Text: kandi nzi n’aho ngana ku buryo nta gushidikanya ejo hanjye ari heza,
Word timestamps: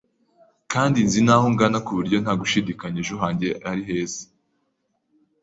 kandi 0.71 0.97
nzi 1.07 1.19
n’aho 1.25 1.47
ngana 1.53 1.79
ku 1.85 1.91
buryo 1.97 2.17
nta 2.23 2.33
gushidikanya 2.41 2.99
ejo 3.03 3.15
hanjye 3.23 3.47
ari 3.69 3.81
heza, 3.89 4.23